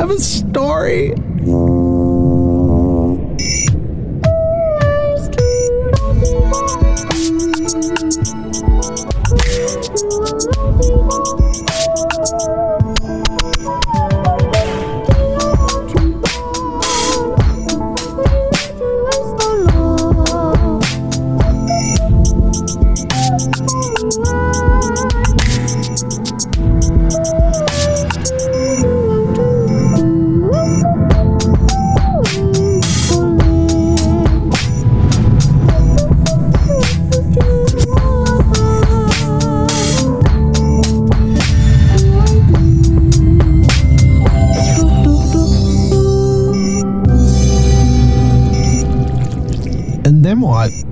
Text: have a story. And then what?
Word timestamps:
have 0.00 0.10
a 0.10 0.18
story. 0.18 1.14
And 50.10 50.24
then 50.24 50.40
what? 50.40 50.89